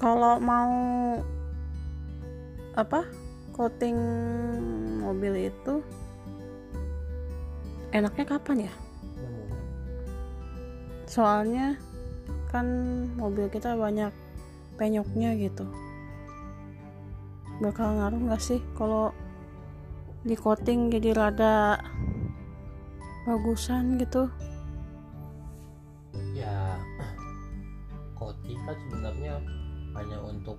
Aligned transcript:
kalau 0.00 0.40
mau 0.40 0.72
apa 2.72 3.04
coating 3.52 4.00
mobil 5.04 5.52
itu 5.52 5.84
enaknya 7.92 8.24
kapan 8.24 8.64
ya? 8.64 8.74
Soalnya 11.04 11.76
kan 12.48 12.64
mobil 13.20 13.52
kita 13.52 13.76
banyak 13.76 14.08
penyoknya 14.80 15.36
gitu. 15.36 15.68
Bakal 17.60 18.00
ngaruh 18.00 18.20
nggak 18.24 18.40
sih 18.40 18.64
kalau 18.80 19.12
di 20.24 20.32
coating 20.32 20.88
jadi 20.88 21.12
rada 21.12 21.76
bagusan 23.28 24.00
gitu? 24.00 24.32
Ya 26.32 26.80
coating 28.16 28.56
kan 28.64 28.76
sebenarnya 28.88 29.36
hanya 30.00 30.18
untuk 30.24 30.56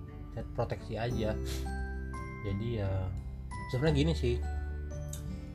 proteksi 0.53 0.95
aja. 0.95 1.35
Jadi 2.45 2.67
ya 2.79 2.89
sebenarnya 3.73 3.95
gini 3.97 4.13
sih. 4.13 4.35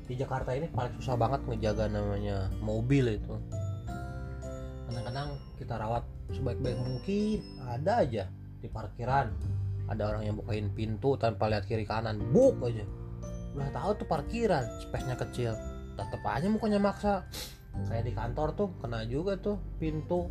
Di 0.07 0.15
Jakarta 0.15 0.55
ini 0.55 0.71
paling 0.71 1.03
susah 1.03 1.19
banget 1.19 1.43
ngejaga 1.51 1.91
namanya 1.91 2.47
mobil 2.63 3.19
itu. 3.19 3.35
Kadang-kadang 4.87 5.35
kita 5.59 5.75
rawat 5.83 6.05
sebaik-baik 6.31 6.79
mungkin 6.79 7.43
ada 7.67 8.07
aja 8.07 8.31
di 8.63 8.69
parkiran. 8.71 9.35
Ada 9.87 10.03
orang 10.15 10.23
yang 10.27 10.37
bukain 10.39 10.71
pintu 10.75 11.15
tanpa 11.19 11.51
lihat 11.51 11.67
kiri 11.67 11.87
kanan 11.87 12.19
buk 12.31 12.59
aja. 12.63 12.87
Udah 13.55 13.71
tahu 13.75 13.91
tuh 14.03 14.07
parkiran 14.07 14.67
space-nya 14.83 15.19
kecil. 15.19 15.59
Tetep 15.99 16.23
aja 16.23 16.47
mukanya 16.47 16.79
maksa. 16.79 17.27
Kayak 17.91 18.05
di 18.07 18.13
kantor 18.15 18.49
tuh 18.55 18.69
kena 18.79 19.03
juga 19.11 19.37
tuh 19.37 19.59
pintu 19.83 20.31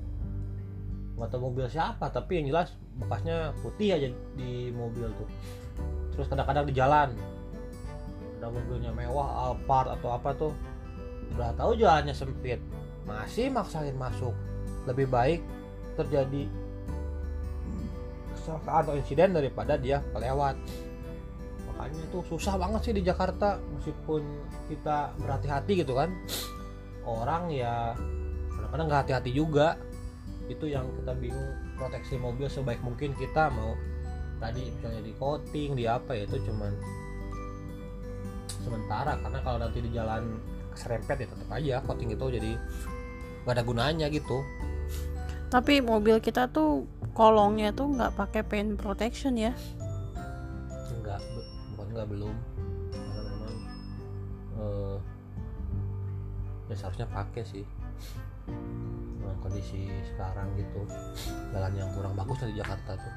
nggak 1.16 1.31
tahu 1.31 1.47
mobil 1.47 1.63
siapa 1.71 2.11
tapi 2.11 2.44
yang 2.44 2.52
jelas 2.52 2.75
bekasnya 2.99 3.55
putih 3.63 3.95
aja 3.95 4.08
di 4.35 4.71
mobil 4.75 5.08
tuh. 5.16 5.27
Terus 6.16 6.27
kadang-kadang 6.27 6.67
di 6.67 6.75
jalan. 6.75 7.09
Ada 8.39 8.52
mobilnya 8.52 8.91
mewah 8.91 9.52
Alphard 9.52 9.95
atau 9.99 10.09
apa 10.11 10.30
tuh 10.35 10.52
udah 11.35 11.55
tahu 11.55 11.75
jalannya 11.80 12.11
sempit. 12.16 12.59
Masih 13.07 13.47
maksain 13.52 13.95
masuk. 13.95 14.35
Lebih 14.88 15.07
baik 15.07 15.41
terjadi 15.95 16.52
kecelakaan 18.35 18.81
atau 18.85 18.95
insiden 19.00 19.31
daripada 19.31 19.73
dia 19.79 20.03
kelewat. 20.11 20.59
Makanya 21.72 22.00
itu 22.05 22.19
susah 22.27 22.55
banget 22.59 22.81
sih 22.85 22.94
di 22.95 23.03
Jakarta 23.03 23.57
meskipun 23.79 24.22
kita 24.67 25.16
berhati-hati 25.19 25.73
gitu 25.81 25.95
kan. 25.95 26.11
Orang 27.07 27.50
ya 27.50 27.95
kadang-kadang 28.55 28.85
nggak 28.91 29.02
hati-hati 29.07 29.31
juga 29.31 29.79
itu 30.45 30.65
yang 30.69 30.85
kita 31.01 31.13
bingung 31.17 31.51
proteksi 31.77 32.15
mobil 32.21 32.45
sebaik 32.45 32.79
mungkin 32.85 33.17
kita 33.17 33.49
mau 33.49 33.73
tadi 34.38 34.69
misalnya 34.69 35.01
di 35.01 35.13
coating 35.17 35.73
di 35.73 35.85
apa 35.89 36.13
ya 36.13 36.23
itu 36.29 36.38
cuman 36.45 36.71
sementara. 38.61 39.17
Karena 39.21 39.39
kalau 39.41 39.57
nanti 39.61 39.79
di 39.81 39.89
jalan 39.93 40.38
serempet 40.75 41.23
ya 41.23 41.27
tetap 41.29 41.49
aja 41.49 41.75
coating 41.85 42.09
itu 42.13 42.25
jadi 42.29 42.51
gak 43.45 43.53
ada 43.57 43.63
gunanya 43.63 44.07
gitu. 44.09 44.41
Tapi 45.49 45.79
mobil 45.79 46.19
kita 46.19 46.49
tuh 46.49 46.89
kolongnya 47.16 47.71
tuh 47.71 47.88
nggak 47.95 48.17
pakai 48.17 48.41
paint 48.43 48.75
protection 48.75 49.38
ya? 49.39 49.53
Enggak 50.91 51.21
bukan 51.73 51.85
enggak 51.93 52.07
belum. 52.11 52.35
Karena 52.91 53.21
memang 53.23 53.55
eh 54.59 54.97
ya 56.66 56.73
seharusnya 56.73 57.05
pakai 57.05 57.45
sih 57.45 57.66
kondisi 59.45 59.85
sekarang 60.09 60.49
gitu. 60.57 60.81
Jalan 61.53 61.73
yang 61.77 61.89
kurang 61.93 62.17
bagus 62.17 62.41
dari 62.41 62.57
Jakarta 62.57 62.97
tuh. 62.97 63.13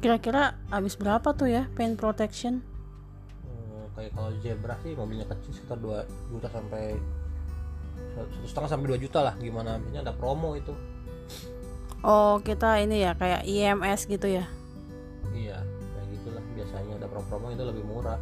Kira-kira 0.00 0.56
habis 0.72 0.96
berapa 0.96 1.28
tuh 1.36 1.52
ya 1.52 1.68
paint 1.76 2.00
protection? 2.00 2.64
Eh, 3.44 3.84
kayak 3.92 4.16
kalau 4.16 4.32
zebra 4.40 4.74
sih 4.80 4.96
mobilnya 4.96 5.28
kecil 5.28 5.52
sekitar 5.52 5.76
2 5.76 6.32
juta 6.32 6.48
sampai 6.48 6.96
satu 8.16 8.48
setengah 8.48 8.70
sampai 8.72 8.86
2 8.96 9.04
juta 9.04 9.20
lah. 9.20 9.34
Gimana? 9.36 9.76
Biasanya 9.76 10.00
ada 10.08 10.14
promo 10.16 10.56
itu. 10.56 10.72
Oh 12.00 12.40
kita 12.40 12.80
ini 12.80 13.04
ya 13.04 13.12
kayak 13.12 13.44
IMS 13.44 14.08
gitu 14.08 14.24
ya? 14.24 14.48
Iya 15.36 15.60
kayak 15.60 16.08
gitulah. 16.16 16.44
Biasanya 16.56 16.96
ada 16.96 17.06
promo-promo 17.12 17.52
itu 17.52 17.64
lebih 17.68 17.84
murah. 17.84 18.16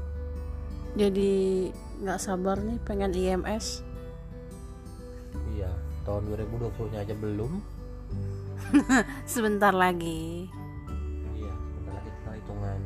Jadi 0.99 1.71
nggak 2.03 2.19
sabar 2.19 2.59
nih 2.59 2.83
pengen 2.83 3.15
IMS 3.15 3.87
iya 5.59 5.71
tahun 6.07 6.31
2020 6.31 6.95
nya 6.95 7.03
aja 7.03 7.15
belum. 7.19 7.53
Sebentar 9.35 9.75
lagi. 9.75 10.47
Iya 11.35 11.53
sebentar 11.53 11.93
lagi 11.99 12.11
kita 12.15 12.31
hitungan 12.39 12.81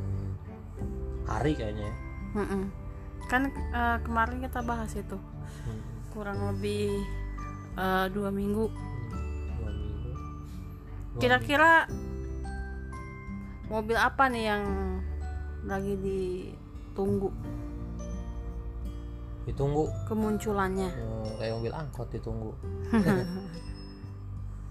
hari 1.28 1.53
kayaknya 1.53 1.87
ya. 1.93 1.97
Mm-mm. 2.32 2.65
kan 3.28 3.49
eh, 3.53 3.99
kemarin 4.05 4.41
kita 4.41 4.61
bahas 4.65 4.93
itu. 4.97 5.16
Hmm, 5.69 5.81
kurang 6.16 6.41
lebih 6.49 7.05
eh, 7.77 8.06
dua 8.09 8.32
minggu. 8.32 8.72
Kira-kira 11.21 11.84
mobil 13.69 13.97
apa 14.00 14.32
nih 14.32 14.44
yang 14.49 14.65
lagi 15.69 15.94
ditunggu. 16.00 17.28
Ditunggu. 19.44 19.91
Kemunculannya. 20.06 20.88
Eh, 20.88 21.32
kayak 21.36 21.53
mobil 21.56 21.72
angkot 21.72 22.08
ditunggu. 22.10 22.50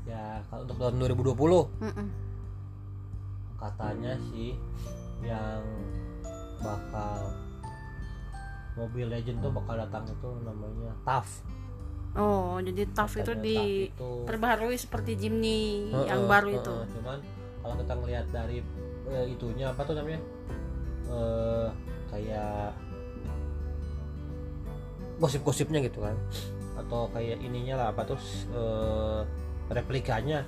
Ya 0.02 0.42
kalau 0.50 0.66
untuk 0.66 0.78
tahun 0.82 0.98
2020 0.98 1.38
Mm-mm. 1.78 2.08
katanya 3.54 4.18
sih 4.34 4.58
yang 5.22 5.62
bakal 6.58 7.30
mobil 8.74 9.06
legend 9.06 9.46
tuh 9.46 9.54
bakal 9.54 9.78
datang 9.78 10.10
itu 10.10 10.30
namanya 10.42 10.90
TAF 11.06 11.46
oh 12.18 12.58
jadi 12.58 12.90
TAF 12.90 13.12
itu 13.14 13.30
Katanya 13.30 13.46
di 13.46 13.58
itu 13.94 14.10
seperti 14.82 15.12
Jimny 15.16 15.94
yang 16.10 16.26
Heeh, 16.26 16.32
baru 16.34 16.50
heeh, 16.50 16.60
itu. 16.66 16.76
cuman 16.98 17.18
kalau 17.62 17.76
kita 17.78 17.94
ngelihat 17.94 18.26
dari 18.34 18.58
eh, 19.06 19.26
itunya 19.30 19.70
apa 19.70 19.82
tuh 19.86 19.94
namanya? 19.94 20.22
Eh 21.14 21.68
gosip-gosipnya 25.22 25.86
gitu 25.86 26.02
kan. 26.02 26.18
Atau 26.76 27.14
kayak 27.14 27.38
ininya 27.46 27.86
lah 27.86 27.88
apa 27.94 28.02
tuh 28.10 28.20
eh, 28.52 29.22
replikanya. 29.70 30.44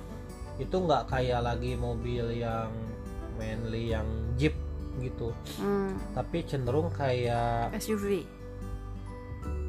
Itu 0.58 0.82
nggak 0.82 1.14
kayak 1.14 1.40
lagi 1.46 1.78
mobil 1.78 2.34
yang 2.34 2.74
manly 3.38 3.94
yang 3.94 4.06
jeep 4.34 4.58
gitu. 4.98 5.30
Hmm, 5.58 5.94
tapi 6.14 6.42
cenderung 6.46 6.90
kayak 6.90 7.70
SUV 7.78 8.26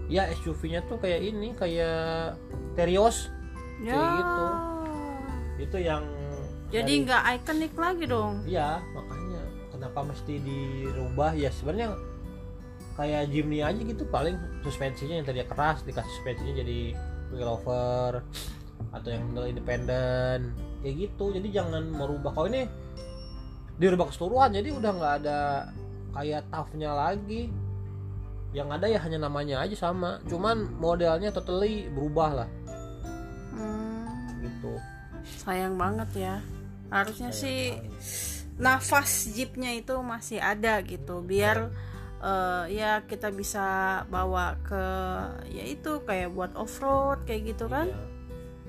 ya 0.05 0.29
SUV-nya 0.38 0.85
tuh 0.85 1.01
kayak 1.01 1.21
ini 1.21 1.53
kayak 1.57 2.38
Terios. 2.77 3.29
Ya. 3.81 3.94
Kayak 3.94 4.11
gitu. 4.17 4.45
itu 5.55 5.77
yang 5.88 6.03
jadi 6.73 6.91
nggak 7.07 7.23
ikonik 7.41 7.73
lagi 7.79 8.05
dong. 8.09 8.44
Iya, 8.44 8.83
makanya 8.91 9.41
kenapa 9.71 9.99
mesti 10.03 10.33
dirubah? 10.44 11.31
Ya 11.38 11.47
sebenarnya 11.53 11.95
kayak 12.95 13.28
Jimny 13.28 13.59
aja 13.59 13.78
gitu 13.78 14.07
paling 14.07 14.39
suspensinya 14.63 15.19
yang 15.19 15.25
tadinya 15.28 15.47
keras 15.51 15.83
dikasih 15.83 16.11
suspensinya 16.19 16.63
jadi 16.63 16.79
wheelover 17.35 18.23
atau 18.95 19.09
yang 19.11 19.23
model 19.31 19.51
independen 19.51 20.56
kayak 20.79 20.95
gitu. 21.09 21.35
Jadi 21.35 21.47
jangan 21.51 21.83
merubah. 21.91 22.31
Kalau 22.31 22.47
ini 22.51 22.63
dirubah 23.75 24.07
keseluruhan 24.07 24.56
jadi 24.56 24.69
udah 24.72 24.91
nggak 24.95 25.13
ada 25.23 25.39
kayak 26.16 26.47
toughnya 26.47 26.91
lagi. 26.95 27.51
Yang 28.56 28.69
ada 28.79 28.85
ya 28.88 29.00
hanya 29.03 29.19
namanya 29.27 29.56
aja 29.67 29.75
sama. 29.75 30.23
Cuman 30.31 30.79
modelnya 30.79 31.33
totally 31.36 31.92
berubah 31.92 32.44
lah. 32.44 32.50
Hmm, 33.51 34.31
gitu. 34.39 34.80
Sayang 35.44 35.75
banget 35.75 36.09
ya. 36.15 36.36
Harusnya 36.88 37.36
Kayak 37.36 37.42
sih 37.44 37.59
nafas 38.56 39.27
jeepnya 39.36 39.75
itu 39.75 40.00
masih 40.00 40.39
ada 40.39 40.80
gitu. 40.88 41.19
Biar 41.19 41.75
eh, 42.25 42.63
ya 42.74 43.06
kita 43.06 43.30
bisa 43.30 44.01
bawa 44.10 44.57
ke 44.66 44.83
ya 45.54 45.63
itu 45.69 46.01
kayak 46.04 46.33
buat 46.33 46.51
off 46.57 46.81
road 46.81 47.22
kayak 47.30 47.56
gitu 47.56 47.69
kan. 47.69 47.89
Iya. 47.89 48.13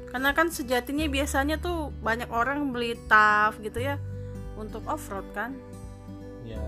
karena 0.06 0.32
kan 0.32 0.48
sejatinya 0.48 1.10
biasanya 1.10 1.60
tuh 1.60 1.92
banyak 2.00 2.30
orang 2.30 2.72
beli 2.72 2.96
TAF 3.10 3.58
gitu 3.60 3.82
ya 3.84 4.00
untuk 4.56 4.86
off 4.86 5.08
road 5.12 5.26
kan. 5.34 5.52
Ya 6.46 6.62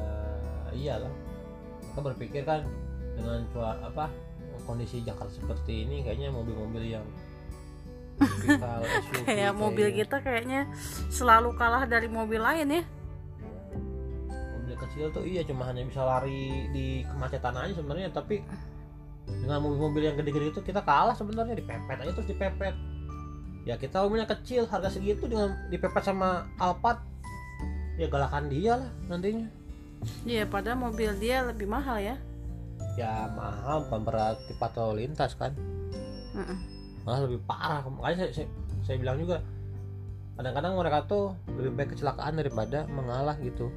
iyalah. 0.75 1.13
Mereka 1.95 2.01
berpikir 2.03 2.43
kan 2.45 2.67
dengan 3.17 3.47
cua 3.55 3.79
apa 3.81 4.11
kondisi 4.69 5.01
Jakarta 5.01 5.33
seperti 5.33 5.89
ini 5.89 6.05
kayaknya 6.05 6.29
mobil-mobil 6.29 6.99
yang 6.99 7.07
kayak 9.27 9.55
mobil 9.55 9.95
kita 9.95 10.19
kayaknya 10.19 10.67
selalu 11.09 11.55
kalah 11.55 11.87
dari 11.87 12.11
mobil 12.11 12.43
lain 12.43 12.83
ya 12.83 12.83
kecil 14.79 15.11
tuh 15.11 15.25
iya 15.25 15.43
cuma 15.43 15.67
hanya 15.67 15.83
bisa 15.83 16.03
lari 16.03 16.71
di 16.71 17.03
kemacetan 17.05 17.55
aja 17.55 17.73
sebenarnya 17.75 18.09
tapi 18.11 18.43
dengan 19.29 19.61
mobil-mobil 19.61 20.09
yang 20.09 20.17
gede-gede 20.17 20.57
itu 20.57 20.61
kita 20.65 20.81
kalah 20.81 21.13
sebenarnya 21.13 21.59
dipepet 21.59 21.99
aja 22.01 22.13
terus 22.15 22.29
dipepet 22.29 22.75
ya 23.67 23.77
kita 23.77 24.01
umumnya 24.01 24.25
kecil 24.25 24.65
harga 24.65 24.89
segitu 24.89 25.29
dengan 25.29 25.53
dipepet 25.69 26.01
sama 26.01 26.49
Alphard 26.57 27.05
ya 28.01 28.09
galakan 28.09 28.49
dia 28.49 28.79
lah 28.81 28.91
nantinya 29.07 29.47
Iya, 30.23 30.47
padahal 30.47 30.79
mobil 30.79 31.11
dia 31.19 31.43
lebih 31.43 31.67
mahal 31.67 31.99
ya. 31.99 32.15
ya 32.95 33.27
mahal 33.35 33.83
bukan 33.83 34.07
berarti 34.07 34.55
patroli 34.55 35.11
lintas 35.11 35.35
kan 35.35 35.51
Mm-mm. 36.39 36.59
malah 37.03 37.27
lebih 37.27 37.43
parah 37.43 37.83
makanya 37.91 38.31
saya, 38.31 38.31
saya, 38.43 38.47
saya 38.87 38.97
bilang 39.03 39.19
juga 39.19 39.43
kadang-kadang 40.39 40.79
mereka 40.79 40.99
tuh 41.11 41.35
lebih 41.59 41.73
baik 41.75 41.89
kecelakaan 41.99 42.39
daripada 42.39 42.87
mengalah 42.89 43.35
gitu 43.43 43.69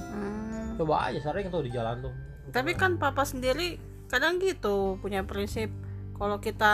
Hmm. 0.00 0.39
Coba 0.80 1.12
aja 1.12 1.20
sering 1.20 1.52
tuh 1.52 1.60
di 1.60 1.68
jalan 1.68 2.00
tuh. 2.00 2.14
Tapi 2.56 2.72
kan 2.72 2.96
papa 2.96 3.28
sendiri 3.28 3.76
kadang 4.08 4.40
gitu 4.40 4.96
punya 5.04 5.20
prinsip. 5.28 5.68
Kalau 6.16 6.40
kita 6.40 6.72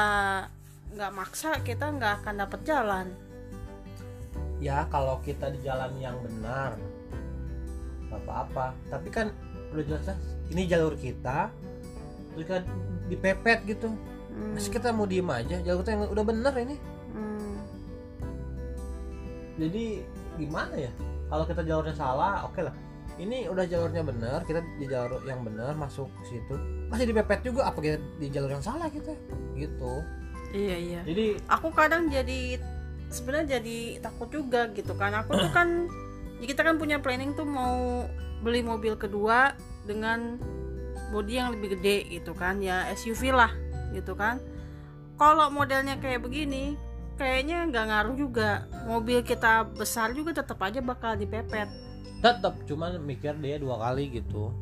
nggak 0.94 1.12
maksa 1.12 1.58
kita 1.66 1.90
nggak 1.90 2.22
akan 2.22 2.34
dapat 2.46 2.60
jalan. 2.62 3.08
ya 4.56 4.88
kalau 4.88 5.20
kita 5.20 5.52
di 5.52 5.60
jalan 5.60 5.92
yang 5.98 6.16
benar 6.22 6.78
nggak 8.06 8.22
apa-apa. 8.22 8.72
Tapi 8.88 9.08
kan 9.10 9.34
udah 9.74 9.84
jelas 9.84 10.06
ini 10.54 10.70
jalur 10.70 10.94
kita 10.94 11.50
terus 12.32 12.46
kan 12.46 12.62
dipepet 13.10 13.66
gitu. 13.66 13.90
Hmm. 13.90 14.54
Masih 14.54 14.70
kita 14.70 14.94
mau 14.94 15.04
diem 15.04 15.26
aja 15.26 15.58
jalur 15.66 15.82
kita 15.82 15.98
yang 15.98 16.02
udah 16.14 16.24
bener 16.24 16.54
ini. 16.62 16.76
Hmm. 17.10 17.54
jadi 19.58 20.04
gimana 20.38 20.74
ya? 20.78 20.92
Kalau 21.26 21.44
kita 21.44 21.66
jalurnya 21.66 21.96
salah 21.98 22.46
oke 22.46 22.62
lah 22.62 22.85
ini 23.16 23.48
udah 23.48 23.64
jalurnya 23.64 24.02
bener 24.04 24.44
kita 24.44 24.60
di 24.76 24.86
jalur 24.88 25.20
yang 25.24 25.40
bener 25.40 25.72
masuk 25.76 26.08
ke 26.20 26.36
situ 26.36 26.54
masih 26.92 27.08
dipepet 27.08 27.40
juga 27.44 27.68
apa 27.68 27.78
kita 27.80 27.96
di 28.20 28.26
jalur 28.28 28.50
yang 28.52 28.64
salah 28.64 28.88
kita 28.92 29.12
gitu 29.56 30.04
Iya 30.54 30.76
iya. 30.78 31.00
jadi 31.02 31.26
Aku 31.50 31.68
kadang 31.74 32.08
jadi 32.08 32.56
sebenarnya 33.10 33.58
jadi 33.60 34.00
takut 34.02 34.28
juga 34.30 34.70
gitu 34.72 34.94
kan. 34.94 35.12
Aku 35.24 35.34
tuh 35.36 35.50
kan 35.50 35.90
ya 36.40 36.46
kita 36.46 36.62
kan 36.62 36.76
punya 36.80 37.00
planning 37.00 37.36
tuh 37.36 37.48
mau 37.48 38.06
beli 38.44 38.60
mobil 38.60 38.94
kedua 38.94 39.56
dengan 39.88 40.36
bodi 41.10 41.38
yang 41.38 41.54
lebih 41.54 41.78
gede 41.78 42.08
gitu 42.10 42.34
kan 42.34 42.60
ya 42.60 42.88
SUV 42.94 43.36
lah 43.36 43.52
gitu 43.94 44.16
kan. 44.16 44.40
Kalau 45.16 45.48
modelnya 45.48 45.96
kayak 45.96 46.24
begini 46.24 46.76
kayaknya 47.16 47.68
nggak 47.72 47.84
ngaruh 47.92 48.16
juga. 48.16 48.68
Mobil 48.86 49.24
kita 49.24 49.66
besar 49.66 50.12
juga 50.12 50.36
tetap 50.36 50.60
aja 50.62 50.80
bakal 50.80 51.16
dipepet. 51.16 51.68
Tetap 52.18 52.56
cuman 52.64 52.96
mikir 52.98 53.36
dia 53.36 53.56
dua 53.56 53.76
kali 53.78 54.10
gitu 54.10 54.52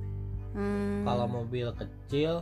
Hmm. 0.55 1.03
kalau 1.03 1.27
mobil 1.27 1.67
kecil 1.75 2.39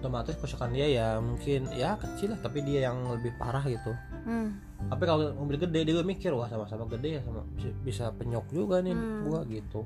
otomatis 0.00 0.40
kerusakan 0.40 0.72
dia 0.72 0.88
ya 0.88 1.08
mungkin 1.20 1.68
ya 1.68 2.00
kecil 2.00 2.32
lah 2.32 2.40
tapi 2.40 2.64
dia 2.64 2.88
yang 2.88 3.04
lebih 3.06 3.36
parah 3.36 3.60
gitu 3.62 3.92
Hmm. 4.24 4.56
tapi 4.88 5.04
kalau 5.04 5.36
mobil 5.36 5.60
gede 5.60 5.84
dia 5.84 5.92
juga 5.92 6.02
mikir 6.02 6.32
wah 6.32 6.48
sama-sama 6.48 6.88
gede 6.88 7.16
ya 7.16 7.20
sama 7.20 7.44
bisa, 7.84 8.08
penyok 8.10 8.48
juga 8.48 8.80
nih 8.80 8.96
Hmm. 8.96 9.28
gua 9.28 9.44
gitu 9.44 9.84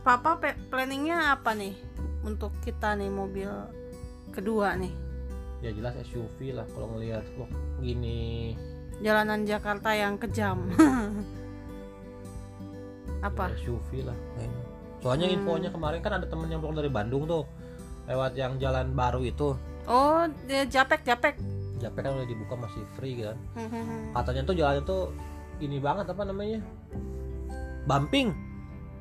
Papa 0.00 0.40
planningnya 0.68 1.36
apa 1.36 1.52
nih 1.52 1.72
untuk 2.20 2.52
kita 2.60 2.96
nih 2.96 3.08
mobil 3.08 3.48
kedua 4.32 4.76
nih? 4.76 4.92
ya 5.60 5.72
jelas 5.72 5.92
SUV 6.04 6.52
lah 6.52 6.64
kalau 6.72 6.96
ngelihat 6.96 7.24
kok 7.36 7.48
gini 7.80 8.56
Jalanan 9.00 9.48
Jakarta 9.48 9.96
yang 9.96 10.20
kejam. 10.20 10.68
apa? 13.20 13.52
ya 13.52 13.56
SUV 13.60 13.88
lah 14.02 14.16
kayaknya 14.34 14.62
soalnya 15.00 15.26
Hmm. 15.26 15.36
infonya 15.36 15.70
kemarin 15.70 16.00
kan 16.00 16.12
ada 16.14 16.26
temen 16.26 16.46
yang 16.46 16.60
pulang 16.60 16.76
dari 16.76 16.88
Bandung 16.88 17.24
tuh 17.24 17.44
lewat 18.04 18.32
yang 18.34 18.56
jalan 18.56 18.92
baru 18.92 19.20
itu 19.22 19.54
Oh, 19.84 20.22
dia 20.44 20.62
japek 20.64 21.02
japek. 21.02 21.34
Japek 21.80 22.04
kan 22.04 22.12
udah 22.12 22.28
dibuka 22.28 22.52
masih 22.54 22.84
free 22.94 23.16
kan 23.18 23.36
Hmm. 23.54 24.12
katanya 24.12 24.42
tuh 24.44 24.54
jalannya 24.54 24.82
tuh 24.82 25.02
ini 25.58 25.76
banget 25.76 26.06
apa 26.06 26.22
namanya 26.22 26.60
bumping 27.84 28.32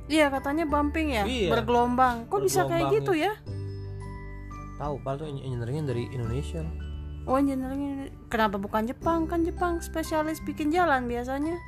Iya 0.10 0.25
katanya 0.27 0.66
bumping 0.66 1.13
ya, 1.13 1.21
Iya. 1.21 1.54
bergelombang. 1.54 2.25
Kok 2.25 2.42
bisa 2.42 2.66
kayak 2.66 2.89
gitu 2.92 3.13
ya? 3.13 3.30
tahu 4.75 4.95
padahal 4.98 5.21
tuh 5.21 5.27
engineeringnya 5.30 5.86
dari 5.86 6.07
Indonesia 6.10 6.63
Oh 7.27 7.36
engineering 7.36 8.10
kenapa 8.25 8.57
bukan 8.57 8.88
Jepang? 8.88 9.27
Kan 9.27 9.44
Jepang 9.44 9.77
spesialis 9.80 10.39
bikin 10.42 10.71
jalan 10.71 11.06
biasanya. 11.06 11.60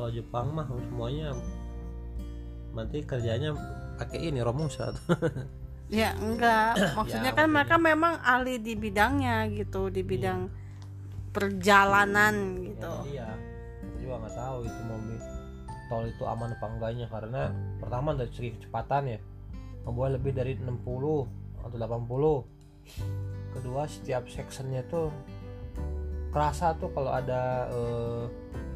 Kalau 0.00 0.16
Jepang 0.16 0.56
mah 0.56 0.64
semuanya 0.64 1.36
nanti 2.72 3.04
kerjanya 3.04 3.52
pakai 4.00 4.32
ini 4.32 4.40
romusa. 4.40 4.88
Ya 5.90 6.14
enggak, 6.14 6.94
maksudnya 6.94 7.34
Ya, 7.34 7.38
kan 7.42 7.50
mereka 7.50 7.74
memang 7.74 8.22
ahli 8.22 8.62
di 8.62 8.78
bidangnya 8.78 9.50
gitu, 9.50 9.90
di 9.90 10.06
bidang 10.06 10.46
perjalanan 11.34 12.62
gitu. 12.62 13.10
iya. 13.10 13.26
Kita 13.82 13.98
juga 13.98 14.14
nggak 14.22 14.34
tahu 14.38 14.58
itu 14.70 14.80
mobil 14.86 15.18
tol 15.90 16.04
itu 16.06 16.22
aman 16.22 16.54
apa 16.54 16.66
enggaknya 16.70 17.06
karena 17.10 17.50
pertama 17.82 18.14
dari 18.14 18.30
segi 18.30 18.54
kecepatan 18.54 19.18
ya. 19.18 19.20
Boleh 19.82 20.14
lebih 20.14 20.30
dari 20.30 20.54
60 20.62 20.78
atau 21.66 21.74
80 21.74 23.58
kedua 23.58 23.82
setiap 23.90 24.30
sectionnya 24.30 24.86
tuh 24.86 25.10
kerasa 26.30 26.78
tuh 26.78 26.94
kalau 26.94 27.10
ada 27.10 27.66
eh, 27.66 28.24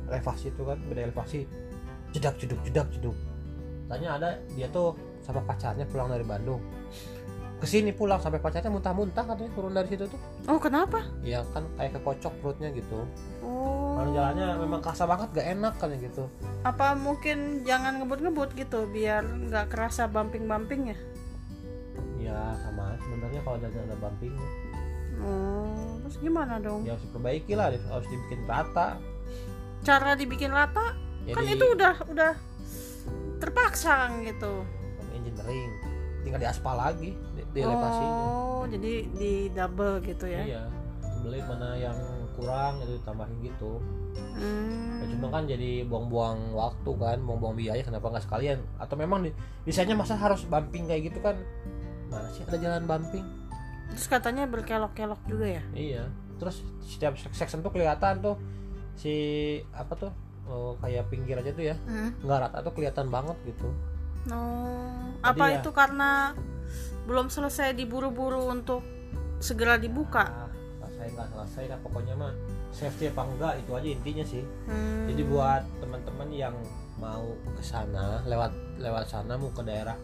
elevasi 0.07 0.51
itu 0.51 0.63
kan 0.63 0.79
beda 0.85 1.01
elevasi 1.05 1.47
jedak 2.11 2.35
jeduk 2.37 2.61
jedak 2.63 2.87
jeduk 2.91 3.17
tanya 3.87 4.17
ada 4.17 4.29
dia 4.53 4.69
tuh 4.69 4.93
sama 5.21 5.41
pacarnya 5.41 5.85
pulang 5.85 6.09
dari 6.09 6.23
Bandung 6.23 6.61
ke 7.55 7.67
sini 7.67 7.91
pulang 7.91 8.19
sampai 8.19 8.39
pacarnya 8.39 8.69
muntah-muntah 8.69 9.25
katanya 9.25 9.51
turun 9.53 9.73
dari 9.73 9.89
situ 9.89 10.05
tuh 10.05 10.21
Oh 10.45 10.61
kenapa? 10.61 11.01
ya 11.21 11.41
kan 11.51 11.65
kayak 11.75 11.97
kekocok 11.97 12.33
perutnya 12.39 12.69
gitu 12.71 13.07
Oh. 13.41 13.95
Kalau 13.95 14.11
jalannya 14.11 14.59
memang 14.59 14.81
kerasa 14.83 15.07
banget 15.07 15.29
gak 15.33 15.49
enak 15.55 15.75
kan 15.79 15.89
gitu 15.95 16.27
Apa 16.61 16.93
mungkin 16.93 17.63
jangan 17.63 18.03
ngebut-ngebut 18.03 18.53
gitu 18.55 18.91
biar 18.91 19.23
nggak 19.23 19.71
kerasa 19.71 20.05
bumping-bumpingnya? 20.07 20.99
ya 22.19 22.53
sama 22.59 22.99
sebenarnya 22.99 23.41
kalau 23.41 23.57
jalannya 23.57 23.81
ada 23.87 23.97
bumpingnya 23.97 24.49
Oh, 25.23 26.03
terus 26.03 26.17
gimana 26.19 26.59
dong? 26.59 26.83
ya 26.83 26.99
harus 26.99 27.07
diperbaiki 27.07 27.53
lah 27.55 27.71
harus 27.71 28.07
dibikin 28.11 28.41
rata 28.45 28.99
Cara 29.85 30.17
dibikin 30.17 30.49
rata 30.49 30.97
jadi 31.23 31.33
kan 31.33 31.45
itu 31.47 31.65
udah 31.71 31.95
udah 32.07 32.33
terpaksa 33.39 34.09
gitu. 34.23 34.65
kan 34.97 35.07
engineering 35.15 35.73
tinggal 36.21 36.41
diaspal 36.41 36.75
lagi 36.75 37.13
di, 37.33 37.43
di 37.47 37.59
elevasinya 37.61 38.17
Oh, 38.25 38.65
jadi 38.65 38.93
di 39.11 39.33
double 39.49 40.01
gitu 40.03 40.25
ya? 40.25 40.41
iya 40.43 40.63
beli 41.21 41.41
mana 41.41 41.73
yang 41.75 41.97
kurang 42.35 42.81
itu 42.81 42.97
ditambahin 42.97 43.39
gitu 43.43 43.81
Hmm. 44.15 45.01
ya, 45.01 45.11
cuma 45.11 45.27
kan 45.29 45.43
jadi 45.45 45.83
buang-buang 45.83 46.55
waktu 46.55 46.91
kan 46.95 47.19
buang-buang 47.21 47.55
biaya 47.57 47.83
kenapa 47.83 48.09
nggak 48.09 48.25
sekalian 48.25 48.63
atau 48.77 48.95
memang 48.95 49.23
di, 49.23 49.31
desainnya 49.65 49.95
masa 49.95 50.15
harus 50.15 50.43
bumping 50.45 50.87
kayak 50.87 51.09
gitu 51.09 51.19
kan 51.19 51.35
mana 52.07 52.31
sih 52.31 52.43
ada 52.43 52.55
jalan 52.57 52.85
bumping 52.85 53.27
Terus 53.91 54.07
katanya 54.07 54.47
berkelok-kelok 54.47 55.23
juga 55.25 55.47
ya? 55.53 55.63
Iya. 55.71 56.05
Terus 56.37 56.57
setiap 56.81 57.15
section 57.29 57.61
tuh 57.61 57.71
kelihatan 57.71 58.19
tuh 58.19 58.35
si 58.95 59.15
apa 59.71 59.93
tuh 59.95 60.13
oh, 60.45 60.77
kayak 60.79 61.09
pinggir 61.09 61.35
aja 61.35 61.51
tuh 61.51 61.65
ya 61.65 61.77
Hmm. 61.83 62.13
nggak 62.21 62.39
rata 62.41 62.59
tuh 62.61 62.73
kelihatan 62.73 63.09
banget 63.09 63.37
gitu. 63.45 63.69
Oh, 64.27 64.89
apa 65.21 65.45
ya- 65.47 65.59
itu 65.59 65.71
karena 65.71 66.33
belum 67.05 67.29
selesai 67.29 67.73
diburu-buru 67.73 68.49
untuk 68.49 68.81
segera 69.39 69.77
dibuka? 69.77 70.25
Ah, 70.25 70.49
selesai 70.81 71.07
nggak 71.11 71.29
selesai 71.31 71.65
kan 71.67 71.79
pokoknya 71.81 72.15
mah 72.15 72.33
safety 72.71 73.07
apa 73.07 73.23
enggak 73.23 73.53
itu 73.59 73.71
aja 73.71 73.89
intinya 73.91 74.25
sih. 74.25 74.45
Hmm. 74.65 75.05
Jadi 75.07 75.23
buat 75.25 75.63
teman-teman 75.79 76.29
yang 76.31 76.55
mau 76.95 77.27
ke 77.53 77.61
sana 77.61 78.23
lewat 78.25 78.51
lewat 78.79 79.05
sana 79.07 79.35
mau 79.35 79.51
ke 79.51 79.63
daerah 79.63 79.99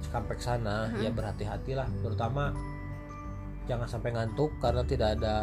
Cikampek 0.00 0.38
sana 0.38 0.88
Mhm. 0.88 1.00
ya 1.00 1.10
berhati-hatilah 1.10 1.86
terutama 2.00 2.52
jangan 3.70 3.86
sampai 3.86 4.10
ngantuk 4.10 4.50
karena 4.58 4.82
tidak 4.82 5.08
ada 5.14 5.34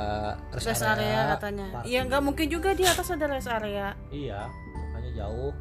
rest, 0.52 0.68
rest 0.68 0.84
area 0.84 1.40
katanya. 1.40 1.66
parkir. 1.72 1.88
Iya, 1.88 2.00
nggak 2.12 2.22
mungkin 2.28 2.48
juga 2.52 2.70
di 2.76 2.84
atas 2.84 3.08
ada 3.08 3.26
rest 3.32 3.48
area. 3.48 3.96
Iya, 4.12 4.52
makanya 4.92 5.12
jauh. 5.24 5.52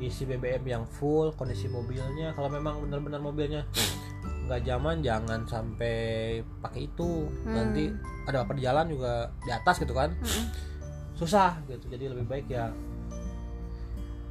Isi 0.00 0.24
BBM 0.24 0.64
yang 0.64 0.84
full, 0.84 1.32
kondisi 1.36 1.68
mobilnya. 1.68 2.32
Kalau 2.36 2.52
memang 2.52 2.84
benar-benar 2.84 3.20
mobilnya 3.24 3.64
nggak 4.44 4.60
zaman, 4.68 5.00
jangan 5.00 5.48
sampai 5.48 5.96
pakai 6.60 6.92
itu. 6.92 7.28
Hmm. 7.48 7.56
Nanti 7.56 7.88
ada 8.28 8.44
apa 8.44 8.52
di 8.52 8.62
jalan 8.64 8.84
juga 8.92 9.32
di 9.40 9.50
atas 9.52 9.80
gitu 9.80 9.96
kan, 9.96 10.12
Mm-mm. 10.12 10.44
susah 11.16 11.56
gitu. 11.68 11.88
Jadi 11.88 12.04
lebih 12.12 12.28
baik 12.28 12.46
ya 12.52 12.68